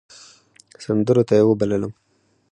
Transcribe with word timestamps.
سندرو 0.83 1.21
ته 1.27 1.33
يې 1.37 1.43
وبللم. 1.47 1.93